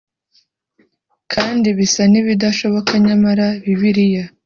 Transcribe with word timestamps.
kandi 1.33 1.67
bisa 1.77 2.03
n 2.11 2.13
ibidashoboka 2.21 2.91
nyamara 3.05 3.47
bibiliya 3.63 4.23